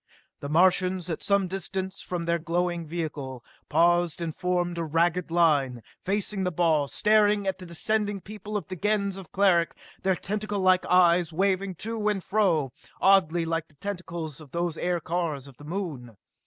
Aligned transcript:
The 0.39 0.49
Martians, 0.49 1.11
at 1.11 1.21
some 1.21 1.47
distance 1.47 2.01
from 2.01 2.25
their 2.25 2.39
glowing 2.39 2.87
vehicle, 2.87 3.45
paused 3.69 4.19
and 4.19 4.35
formed 4.35 4.79
a 4.79 4.83
ragged 4.83 5.29
line, 5.29 5.83
facing 6.03 6.43
the 6.43 6.51
ball, 6.51 6.87
staring 6.87 7.45
at 7.45 7.59
the 7.59 7.67
descending 7.67 8.19
people 8.19 8.57
of 8.57 8.67
the 8.67 8.75
Gens 8.75 9.15
of 9.15 9.31
Cleric, 9.31 9.77
their 10.01 10.15
tentaclelike 10.15 10.87
eyes 10.87 11.31
waving 11.31 11.75
to 11.85 12.07
and 12.09 12.23
fro, 12.23 12.71
oddly 12.99 13.45
like 13.45 13.67
the 13.67 13.75
tentacles 13.75 14.41
of 14.41 14.49
those 14.49 14.75
aircars 14.75 15.47
of 15.47 15.57
the 15.57 15.65
Moon. 15.65 16.17